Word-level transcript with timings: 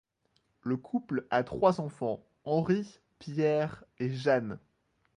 Le 0.63 0.77
couple 0.77 1.27
a 1.29 1.43
trois 1.43 1.79
enfants, 1.79 2.23
Henri, 2.43 3.01
Pierre 3.19 3.83
et 3.99 4.09
Jeanne. 4.09 4.57